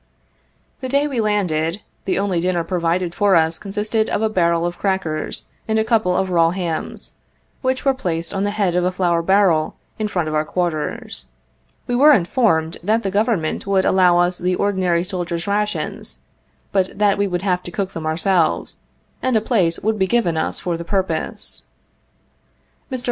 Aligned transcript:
The 0.79 0.89
day 0.89 1.05
we 1.07 1.21
landed, 1.21 1.81
the 2.05 2.17
only 2.17 2.39
dinner 2.39 2.63
provided 2.63 3.13
for 3.13 3.35
us 3.35 3.59
consisted 3.59 4.09
of 4.09 4.23
a 4.23 4.29
barrel 4.31 4.65
of 4.65 4.79
crackers 4.79 5.45
and 5.67 5.77
a 5.77 5.83
couple 5.83 6.17
of 6.17 6.31
raw 6.31 6.49
hams, 6.49 7.13
which 7.61 7.85
were 7.85 7.93
placed 7.93 8.33
on 8.33 8.43
the 8.43 8.49
head 8.57 8.73
of 8.75 8.83
a 8.83 8.91
flour 8.91 9.21
barrel, 9.21 9.75
in 9.99 10.07
front 10.07 10.27
of 10.27 10.33
our 10.33 10.43
quarters. 10.43 11.27
We 11.85 11.93
were 11.95 12.13
informed 12.13 12.79
that 12.81 13.03
the 13.03 13.11
Govern 13.11 13.41
ment 13.41 13.67
would 13.67 13.85
allow 13.85 14.17
us 14.17 14.39
the 14.39 14.55
ordinary 14.55 15.03
soldiers' 15.03 15.45
rations, 15.45 16.17
but 16.71 16.97
that 16.97 17.19
we 17.19 17.27
would 17.27 17.43
have 17.43 17.61
to 17.61 17.71
cook 17.71 17.91
them 17.93 18.07
ourselves, 18.07 18.79
and 19.21 19.35
a 19.35 19.39
place 19.39 19.77
would 19.81 19.99
be 19.99 20.07
given 20.07 20.35
us 20.35 20.59
for 20.59 20.77
the 20.77 20.83
purpose. 20.83 21.65
Mr. 22.91 22.99